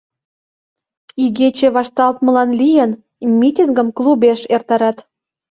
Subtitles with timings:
[1.23, 2.91] Игече вашталтмылан лийын,
[3.39, 4.97] митингым клубеш эртарат.